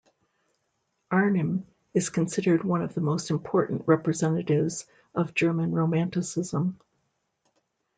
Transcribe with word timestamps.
Arnim 1.11 1.63
is 1.93 2.09
considered 2.09 2.63
one 2.63 2.81
of 2.81 2.95
the 2.95 3.01
most 3.01 3.29
important 3.29 3.83
representatives 3.87 4.87
of 5.13 5.35
German 5.35 5.71
Romanticism. 5.73 6.79